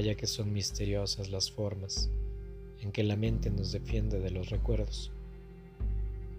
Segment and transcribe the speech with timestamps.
[0.00, 2.08] Vaya que son misteriosas las formas
[2.80, 5.12] en que la mente nos defiende de los recuerdos,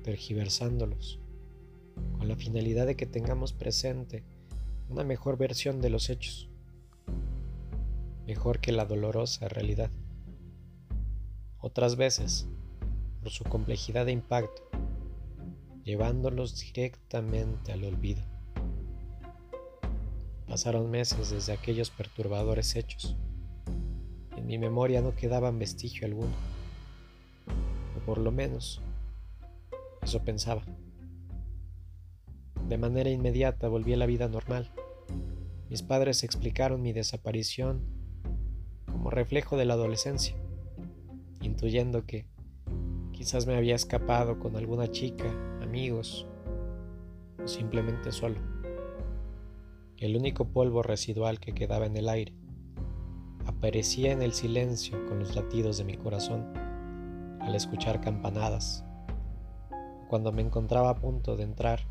[0.04, 1.20] tergiversándolos,
[2.18, 4.24] con la finalidad de que tengamos presente
[4.90, 6.50] una mejor versión de los hechos,
[8.26, 9.92] mejor que la dolorosa realidad.
[11.60, 12.48] Otras veces,
[13.22, 14.64] por su complejidad de impacto,
[15.84, 18.24] llevándolos directamente al olvido.
[20.48, 23.16] Pasaron meses desde aquellos perturbadores hechos.
[24.42, 26.34] En mi memoria no quedaban vestigio alguno,
[27.96, 28.82] o por lo menos
[30.02, 30.64] eso pensaba.
[32.68, 34.72] De manera inmediata volví a la vida normal.
[35.70, 37.84] Mis padres explicaron mi desaparición
[38.88, 40.36] como reflejo de la adolescencia,
[41.44, 42.26] intuyendo que
[43.12, 45.32] quizás me había escapado con alguna chica,
[45.62, 46.26] amigos
[47.44, 48.40] o simplemente solo.
[49.98, 52.41] El único polvo residual que quedaba en el aire
[53.46, 56.54] aparecía en el silencio con los latidos de mi corazón
[57.40, 58.84] al escuchar campanadas,
[60.10, 61.82] cuando me encontraba a punto de entrar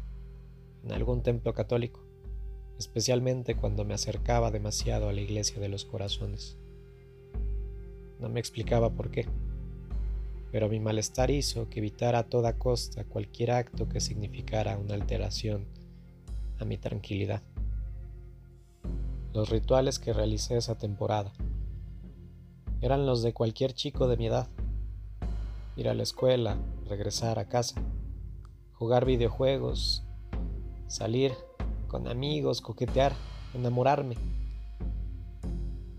[0.84, 2.10] en algún templo católico
[2.80, 6.56] especialmente cuando me acercaba demasiado a la iglesia de los corazones.
[8.18, 9.26] No me explicaba por qué,
[10.50, 15.66] pero mi malestar hizo que evitara a toda costa cualquier acto que significara una alteración
[16.58, 17.42] a mi tranquilidad.
[19.32, 21.32] Los rituales que realicé esa temporada
[22.80, 24.48] eran los de cualquier chico de mi edad.
[25.76, 26.56] Ir a la escuela,
[26.88, 27.80] regresar a casa,
[28.72, 30.02] jugar videojuegos,
[30.88, 31.32] salir
[31.86, 33.12] con amigos, coquetear,
[33.54, 34.16] enamorarme,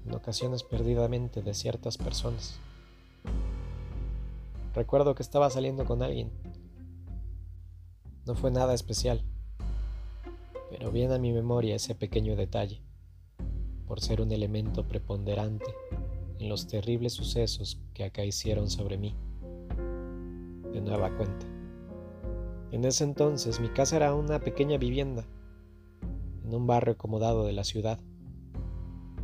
[0.06, 2.60] en ocasiones perdidamente de ciertas personas.
[4.76, 6.32] Recuerdo que estaba saliendo con alguien.
[8.26, 9.24] No fue nada especial,
[10.70, 12.82] pero viene a mi memoria ese pequeño detalle,
[13.92, 15.66] por ser un elemento preponderante
[16.40, 19.18] en los terribles sucesos que acaecieron sobre mí.
[20.72, 21.46] De nueva cuenta.
[22.72, 25.26] En ese entonces mi casa era una pequeña vivienda
[26.46, 28.00] en un barrio acomodado de la ciudad.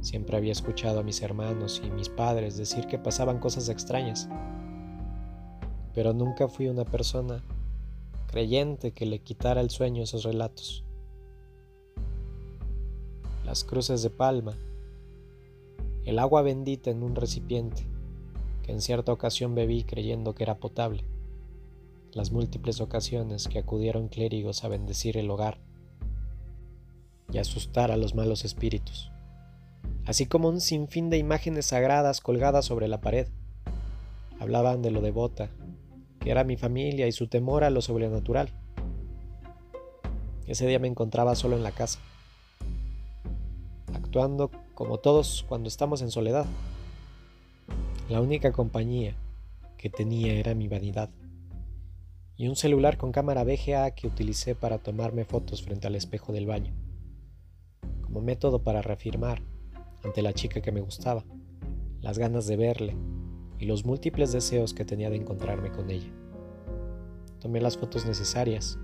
[0.02, 4.28] Siempre había escuchado a mis hermanos y mis padres decir que pasaban cosas extrañas,
[5.94, 7.42] pero nunca fui una persona
[8.30, 10.84] creyente que le quitara el sueño esos relatos.
[13.48, 14.58] Las cruces de palma,
[16.04, 17.88] el agua bendita en un recipiente
[18.62, 21.06] que en cierta ocasión bebí creyendo que era potable,
[22.12, 25.60] las múltiples ocasiones que acudieron clérigos a bendecir el hogar
[27.32, 29.12] y asustar a los malos espíritus,
[30.06, 33.30] así como un sinfín de imágenes sagradas colgadas sobre la pared.
[34.42, 35.52] Hablaban de lo devota,
[36.20, 38.50] que era mi familia y su temor a lo sobrenatural.
[40.48, 42.00] Ese día me encontraba solo en la casa,
[44.74, 46.46] como todos cuando estamos en soledad.
[48.10, 49.16] La única compañía
[49.78, 51.10] que tenía era mi vanidad
[52.36, 56.46] y un celular con cámara VGA que utilicé para tomarme fotos frente al espejo del
[56.46, 56.74] baño
[58.02, 59.42] como método para reafirmar,
[60.04, 61.26] ante la chica que me gustaba,
[62.00, 62.96] las ganas de verle
[63.60, 66.12] y los múltiples deseos que tenía de encontrarme con ella.
[67.40, 68.80] Tomé las fotos necesarias,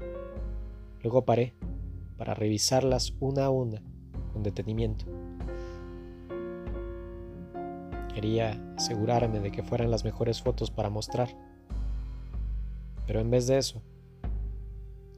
[1.02, 1.54] luego paré
[2.18, 3.82] para revisarlas una a una
[4.34, 5.06] con detenimiento.
[8.14, 11.30] Quería asegurarme de que fueran las mejores fotos para mostrar.
[13.08, 13.82] Pero en vez de eso,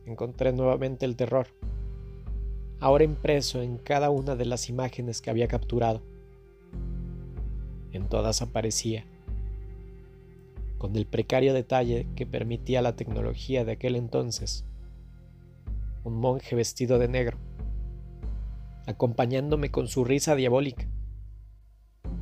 [0.05, 1.47] encontré nuevamente el terror
[2.79, 6.03] ahora impreso en cada una de las imágenes que había capturado.
[7.91, 9.05] En todas aparecía,
[10.77, 14.65] con el precario detalle que permitía la tecnología de aquel entonces,
[16.03, 17.37] un monje vestido de negro,
[18.85, 20.85] acompañándome con su risa diabólica,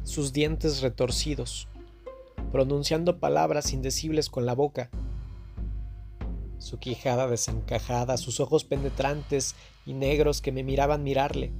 [0.03, 1.67] sus dientes retorcidos,
[2.51, 4.89] pronunciando palabras indecibles con la boca,
[6.59, 9.55] su quijada desencajada, sus ojos penetrantes
[9.85, 11.51] y negros que me miraban mirarle,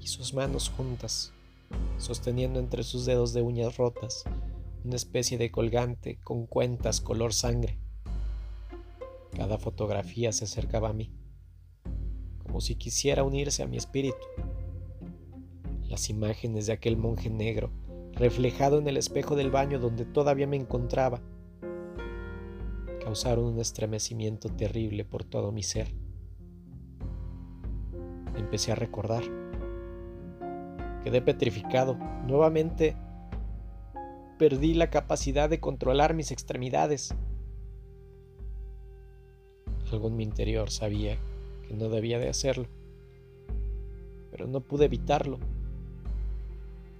[0.00, 1.32] y sus manos juntas,
[1.98, 4.24] sosteniendo entre sus dedos de uñas rotas
[4.84, 7.78] una especie de colgante con cuentas color sangre.
[9.36, 11.12] Cada fotografía se acercaba a mí,
[12.42, 14.26] como si quisiera unirse a mi espíritu.
[15.92, 17.70] Las imágenes de aquel monje negro,
[18.14, 21.20] reflejado en el espejo del baño donde todavía me encontraba,
[23.04, 25.92] causaron un estremecimiento terrible por todo mi ser.
[28.38, 29.22] Empecé a recordar.
[31.04, 31.98] Quedé petrificado.
[32.26, 32.96] Nuevamente
[34.38, 37.14] perdí la capacidad de controlar mis extremidades.
[39.92, 41.18] Algo en mi interior sabía
[41.68, 42.66] que no debía de hacerlo,
[44.30, 45.38] pero no pude evitarlo.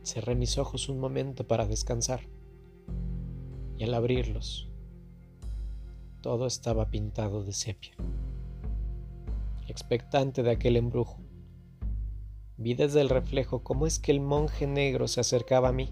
[0.02, 2.28] Cerré mis ojos un momento para descansar
[3.76, 4.68] y al abrirlos
[6.22, 7.94] todo estaba pintado de sepia.
[9.66, 11.18] Expectante de aquel embrujo,
[12.56, 15.90] vi desde el reflejo cómo es que el monje negro se acercaba a mí.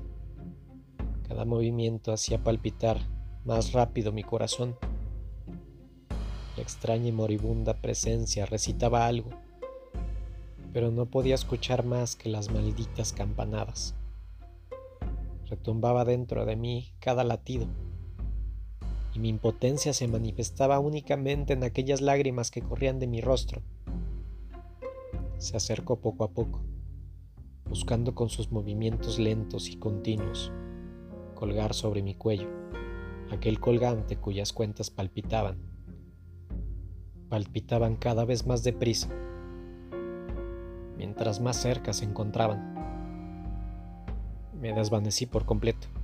[1.27, 2.99] Cada movimiento hacía palpitar
[3.45, 4.77] más rápido mi corazón.
[6.57, 9.31] La extraña y moribunda presencia recitaba algo,
[10.73, 13.97] pero no podía escuchar más que las malditas campanadas.
[15.51, 17.67] Retumbaba dentro de mí cada latido,
[19.15, 23.61] y mi impotencia se manifestaba únicamente en aquellas lágrimas que corrían de mi rostro.
[25.39, 26.61] Se acercó poco a poco,
[27.69, 30.53] buscando con sus movimientos lentos y continuos
[31.35, 32.61] colgar sobre mi cuello
[33.31, 35.59] aquel colgante cuyas cuentas palpitaban,
[37.29, 39.09] palpitaban cada vez más deprisa,
[40.97, 43.00] mientras más cerca se encontraban.
[44.61, 46.00] Me desvanecí por completo.